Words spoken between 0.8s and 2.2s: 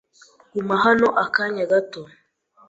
hano akanya gato.